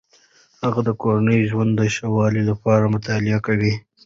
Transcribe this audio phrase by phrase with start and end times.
[0.63, 3.73] هغې د کورني ژوند د ښه والي لپاره مطالعه کوي.